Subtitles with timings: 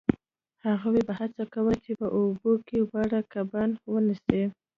[0.65, 4.43] هغوی به هڅه کوله چې په اوبو کې واړه کبان ونیسي